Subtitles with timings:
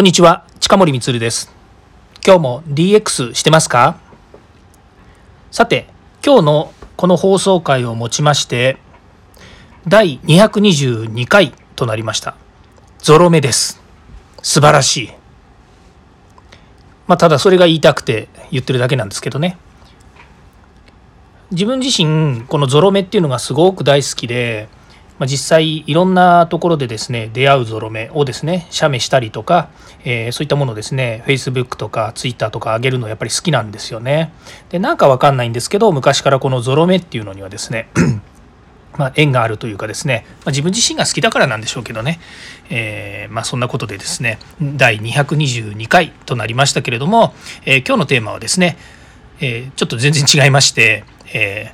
[0.00, 1.52] こんにちは、近森光です。
[2.24, 4.00] 今日も DX してますか？
[5.50, 5.88] さて、
[6.24, 8.78] 今日のこの放送回をもちまして、
[9.86, 12.34] 第222回となりました。
[13.00, 13.82] ゾロ目です。
[14.40, 15.10] 素晴らしい。
[17.06, 19.58] まあ、ただそれが言いたくて言ってるだけなんですけどね。
[21.50, 24.70] 自分自身、このゾロ目っていうのがすごく大好きで、
[25.20, 29.68] まあ、実際いろんなところでですね出会うゾロ目をですね写メしたりとか、
[30.02, 34.32] えー、そういったものですね Facebook とか Twitter とか上げるのやっぱり好きなんですよね。
[34.70, 37.90] でなんかわかんないんですけど昔からこのゾロ目っていうのにはですね
[38.96, 42.18] まあ、縁があるというかですね、まあ、自分自身が好きだからなんでしょうけどね、
[42.70, 47.34] えー、まあ、そんなことでですね第222回となりましたけれども、
[47.66, 48.78] えー、今日のテーマはですね、
[49.40, 51.72] えー、ちょっと全然違いまして「え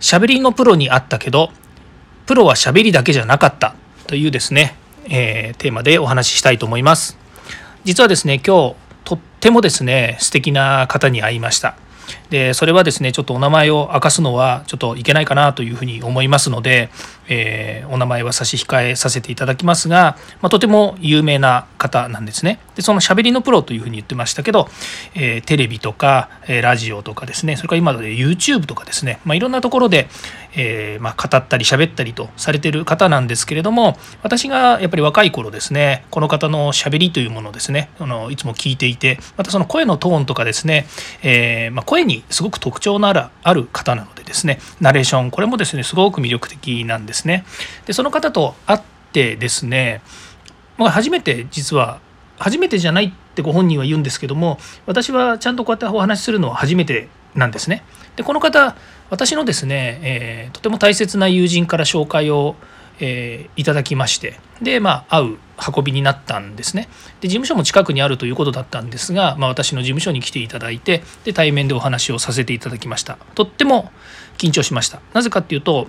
[0.00, 1.50] ー、しゃべりのプロに会ったけど
[2.26, 3.74] プロは喋りだけじゃなかった
[4.06, 4.76] というですね、
[5.08, 7.18] えー、テーマでお話ししたいと思います。
[7.84, 8.74] 実はですね、今日
[9.04, 11.76] とってもですね、素敵な方に会いました。
[12.30, 16.90] でそれはですねちょっとお名前を明かすのはちょっといけないかなというふうに思いますので、
[17.28, 24.68] えー、お名前は差し控えさせていただきますが、まあ、とても有名な方なんですねでそのしゃべりのプロというふうに言ってましたけど、
[25.14, 30.08] えー、テレビとか、えラジオとかですねそれから今で YouTube とかですね、まあ、いろんなところで、
[30.56, 40.86] えー、まあ、語ったり喋ったりとされてる方なんですけれども私がやっぱり若い頃ですねこの方のしゃべりというものをですねあのいつも聞いていてまたその声のトーンとかですね、
[41.22, 47.44] えー、まあ、声にすごく特徴のあるある方なのでですねナレーションこれもですねすごく魅力的なんですね。
[47.84, 48.80] でその方と会っ
[49.12, 50.00] てですね、
[50.78, 52.00] 初めて実は
[52.40, 57.84] 初めてじゃないってご本人は言うんですけども私はちゃんとこうやってお話しするのは初めてなんですね。
[58.16, 58.74] でこの方
[59.10, 62.56] 私のですね、えー、とても大切な友人から紹介を、
[62.98, 65.38] えー、いただきましてでまあ会う
[65.76, 66.88] 運びになったんですね。
[67.20, 73.18] で事務所も近くにあるということだったんですが、まあ、私の事務所に来ていただいてで対面でお話をさせていただきました。
[73.34, 73.92] とっても
[74.38, 75.00] 緊張しました。
[75.12, 75.88] なぜかっていうと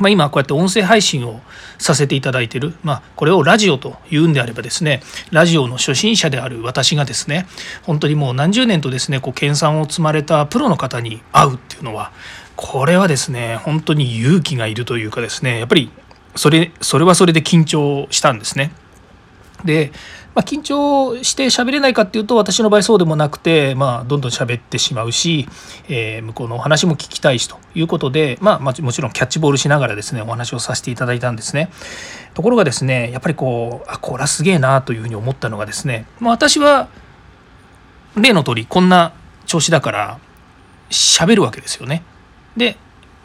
[0.00, 1.40] まあ、今こうやって音声配信を
[1.78, 7.46] させていただいている、まあ、これをラジオというんであればですねラジオの初心者である私がですね
[7.84, 12.12] 本当にもう何十年とですねこう研鑽を積まれたプロの方に会うっていうのは
[12.56, 15.90] これはですね本当に勇気がいるというかですねやっぱり
[16.36, 18.72] それそれはそれで緊張したんですね。
[19.64, 19.92] で
[20.40, 25.46] まあ、緊張して喋れないかっていうと私の場合そうでもなくて、まあ、どんどん喋ってしまうし、
[25.86, 31.70] えー、向こうのお話も聞きたいしということで、まあ、もちろんキャッチボールしながらですねお話をさせていただいたんですね。
[32.32, 36.88] ところがですねやっぱりこうあこれはすげえなというふうに思ったのがですね、まあ、私は
[38.16, 39.12] 例の通りこんな
[39.44, 40.20] 調子だから
[40.88, 42.02] 喋るわけですよね。
[42.56, 42.78] で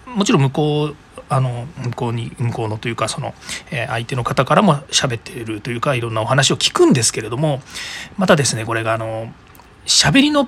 [0.06, 0.96] もちろん向こう
[1.30, 3.34] あの向こうに向こうのというかその、
[3.72, 7.62] え相手の方からも喋っているというかいろんなお話を聞くんですけれども
[8.18, 9.32] またですねこれがあの
[9.86, 10.48] 喋りの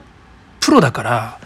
[0.59, 1.39] プロだから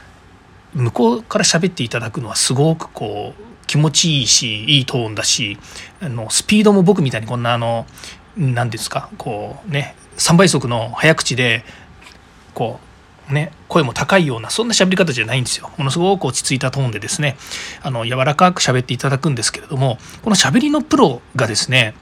[0.74, 5.58] 向こうから喋っていただくのはすごくこう気持ちいいしいいトーンだし
[6.02, 7.86] あのスピードも僕みたいにこんなあの
[8.38, 11.64] 何ですかこうね3倍速の早口で
[12.54, 12.91] こう
[13.32, 15.72] ね、声も高いようなそんな喋り方じゃないんですよ。
[15.78, 17.38] ものすごく落ち着いたトーンでですね
[17.82, 21.96] あの柔らかく喋っていただくんですけれどもこの喋りのプロがですね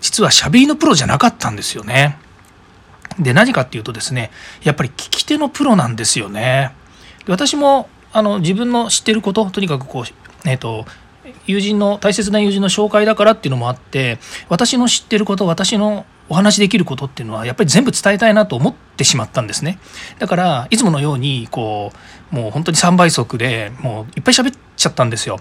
[0.00, 2.18] 実は喋りのプロじゃなかったんですよね。
[3.18, 4.30] で何かっていうとですね
[4.62, 6.72] やっぱり聞き手のプロなんですよね。
[7.26, 10.84] で私もあの自分の知ってることとにかくこうえっ、ー、と
[11.46, 14.18] 友人の大切な友人の紹介だからっていうのもあって
[14.48, 19.78] 私の知ってること私のお話しできることっていうのはやっぱり全部伝えたいなと思ってしまったんですね。
[20.18, 21.92] だからいつものようにこ
[22.32, 25.38] うもう本当に3倍速でもういっぱい喋っちゃったんですよ。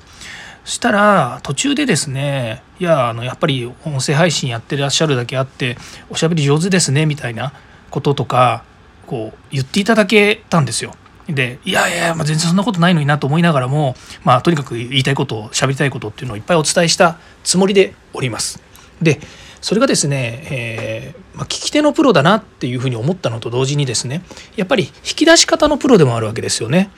[0.66, 5.78] そしたら途中でですねいやあのやっぱり音声配信やってらっしゃるだけあって
[6.10, 7.54] おしゃべり上手ですねみたいな
[7.90, 8.64] こととか
[9.06, 10.96] こう言っていただけたんですよ。
[11.28, 18.62] でいやいや、まあ、全然そんなことないのになと思いながらも、まあ、とにかく言いたいこと喋りたいことっていうのをいっぱいお伝えしたつもりでおります。
[19.02, 19.20] で
[19.64, 24.22] それがですね、えー、まあ、聞き手のプロだなっていうふうに思ったのと同時にですね
[24.58, 26.92] やっぱり引き出し方のプロでもあるわけですよね。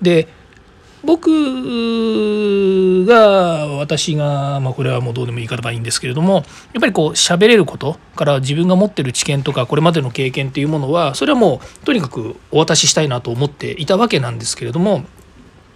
[0.00, 0.28] で
[1.04, 6.40] 僕が私が、まあ、これはもうどうでもいい方ばいいんですけれどもや
[6.78, 15.04] っぱりこう喋れることから自分が持ってる知見とかこれまでの経験っていうものはそれはもうとにかくお渡ししたいなと思っていたわけなんですけれども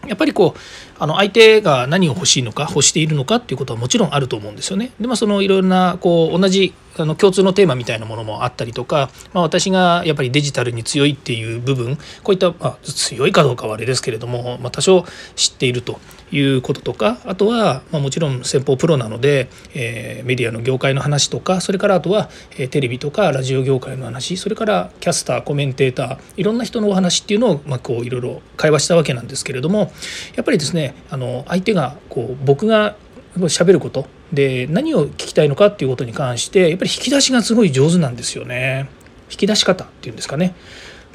[0.06, 0.60] やっぱりこう
[0.98, 4.92] あの相手が何を欲しいのか欲しているのかっていうことはもちろんあると思うんですよね。
[5.00, 15.04] でまあそのいろいろなこう同じあの共通のテーマみたいなものもあったりとか、まあ、私がやっぱりデジタルに強いっていう部分こういった、まあ、強いかどうかはあれですけれども、まあ、多少
[15.34, 16.00] 知っていると
[16.32, 29.92] いうこととかあとは、まあ、もちろん先方プロなので、えー、メディアの業界の話とかそれからあとは、えー、テレビとかラジオ業界の話それからキャスターコメンテーターいろんな人のお話っていうのを、まあ、こういろいろ会話したわけなんですけれども
[30.34, 32.96] やっぱりですねあの相手がこう僕が
[33.36, 38.88] 喋ることで何を聞きたいのかっていうことに関してやっぱり引き出しがすごい上手なんですよね。
[39.30, 40.54] 引き出し方っていうんですかね、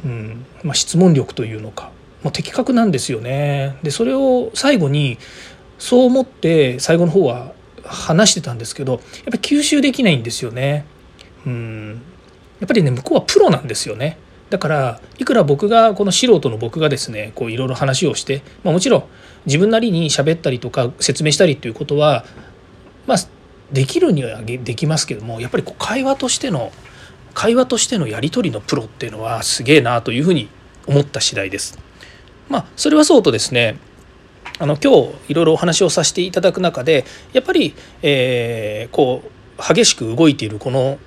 [0.05, 0.45] うん。
[0.63, 1.91] まあ、質問力というのか。
[2.23, 3.77] もう的確なんですよね。
[3.83, 5.17] でそれを最後に
[5.79, 7.53] そう思って最後の方は
[7.83, 10.85] 話してたんですけどやっぱり吸収できないんですよね。
[11.45, 12.01] うん。
[12.59, 14.17] やっぱりね向こうはプロなんですよね。
[14.51, 19.03] だからいくら僕がこの素人の僕がですねこういろいろ話をして、まあ、もちろん
[19.45, 22.25] 自分なりに喋ったりとか説明したりということは
[23.07, 23.17] まあ
[23.71, 26.73] できるにはできますけどもやっぱりこう会話としての
[27.33, 30.49] 会話としてのやり取りのプロっていうのはすげえなというふうに
[30.85, 31.79] 思った次第です。
[32.49, 33.77] まあそれはそうとですね
[34.59, 39.23] あの今日いろいろお話をさせていただく中でやっぱり、えー、こ
[39.57, 40.99] う激しく動いているこの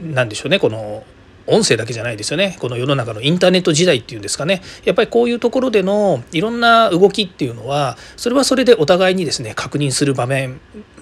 [0.00, 1.04] 何でしょうねこの
[1.46, 2.56] 音声だけじゃないですよね。
[2.60, 4.62] この世の中のインターネット時代っていうんですかね。
[4.84, 10.60] やっぱりこういうところでのいろんな動きっていうのはそれはそれでお互いにですね確認する場面。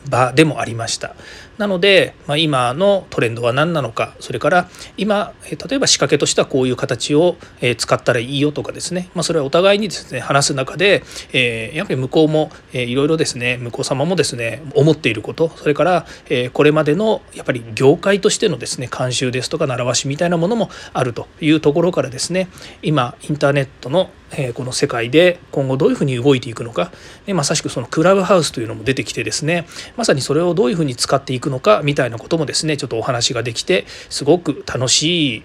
[0.08, 1.14] 場でもありました。
[1.60, 7.36] なので、まあ、今のトレンドは何なのかそれから今例えば仕掛けとしてはこういう形を
[7.76, 11.02] 使ったらいいよとかですね、まあ、それはお互いにですね話す中で、
[11.34, 22.48] えー、やっぱり向こうも、いろいろですね向こう様もですね思っていることそれから、えー、これまでのやっぱり業界としてのですね慣習ですとか習わしみたいなものもあるというところからですね
[22.80, 26.92] 今インターネットのえこの世界で今後どういうふうに動いていくのか、
[27.26, 29.66] ね、まさしくそのクラブハウスというのも出てきてですね
[29.96, 35.44] まさにそれをどういうふうに使っていくのかみたいなこともですねちょっとお話ができてすごく楽しい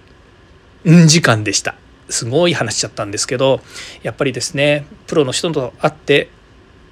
[1.08, 1.76] 時間でした。
[2.08, 3.62] すごい話しちゃったんですけど
[4.04, 6.30] やっぱりですねプロの人と会って、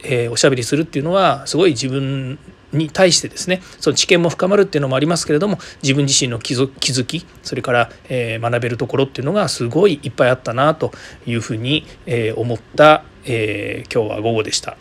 [0.03, 2.39] え、おしゃべりするっていうのはすごい自分
[2.73, 10.91] に対してですねその知見も深まるっていうのもありますけれども自分自身の気づきそれから、え、学べるところっていうのがすごいいっぱいあったなと
[11.25, 14.77] いうふうに、え、思った、え、今日は午後でした。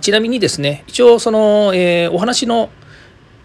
[0.00, 2.70] ちなみにですね一応その、えお話の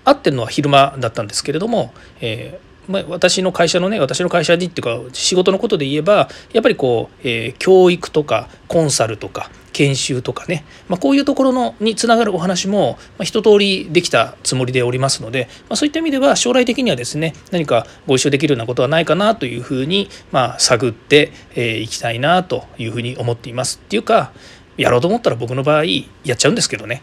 [0.03, 2.59] 合ってるのは昼間だったんですけれども、え
[2.89, 23.79] ま、私の会社のね私の会社にっていうか仕事のことで言えばやっぱりこう、えー、教育とかコンサルとか研修とかね、まあ、こういうところのにつながるお話も、まあ、一通りできたつもりでおりますので、まあ、そういった意味では将来的にはですね何かご一緒できるようなことはないかなというふうに、まあ、探ってい、えー、きたいなというふうに思っています。
[23.81, 24.33] っていうか
[24.75, 25.85] やろうと思ったら僕の場合
[26.25, 27.01] やっちゃうんですけどね。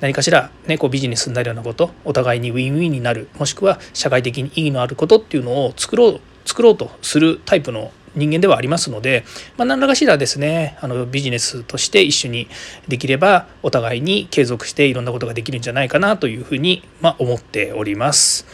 [0.00, 9.24] 何かしら、ね、こうビジネスになるようなことお互いにウィンウィンになるもしくは社会的に意義のあることっていうのを作ろう作ろうとするタイプの人間ではありますので、
[9.56, 12.48] まあ、何らかしらですねあのビジネスとして一緒に
[12.88, 18.46] できればお互いに継続していろんなことができるんじゃないかなというふうに、まあ、思っております。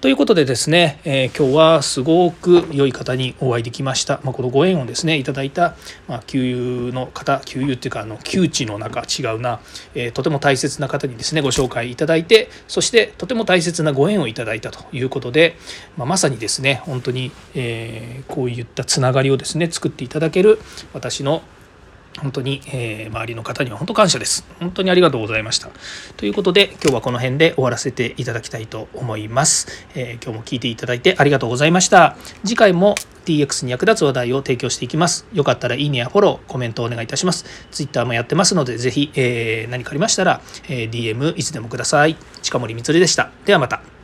[0.00, 4.20] ということでですね、えー、今日はすごく良い方にお会いできました。
[4.22, 5.74] まあ、このご縁をですね、いただいた、
[6.06, 9.58] まあ、給油の方、給油っていうか、あの、窮地の中、違うな、
[9.96, 15.56] えー、とても大切な方にですね、ご紹介いただいて、そしてとても大切なご縁をいただいたということで、
[15.96, 20.60] まあ、まさにですね、本当に、えー、こういったつながりをですね、作っていただける
[20.92, 21.42] 私の
[22.20, 24.46] 本当に、えー、周りの方には本当感謝です。
[24.60, 25.70] 本当にありがとうございました。
[26.16, 29.68] ということで、今日はこの辺で終わらせていただきたいと思います。
[29.94, 32.16] えー、今日も聞いていただいてありがとうございました。
[32.44, 35.26] 次回も DX に役立つ話題を提供していきます。
[35.32, 37.44] よかったらいいねやフォロー、コメントをお願いいたします。
[37.70, 42.16] Twitter もやってますので、ぜひ、えー、何かありましたら、え DM いつでもください。
[42.42, 43.30] 近森光でした。
[43.44, 43.97] ではまた。